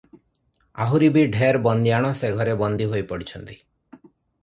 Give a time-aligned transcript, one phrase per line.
[0.85, 3.63] ଆହୁରି ବି ଢେର ବନ୍ଦିଆଣ ସେ ଘରେ ବନ୍ଦୀ ହୋଇ ପଡିଛନ୍ତି।